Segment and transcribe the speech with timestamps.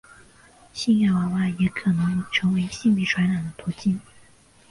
[0.73, 3.99] 性爱娃娃也可能成为性病传染的途径。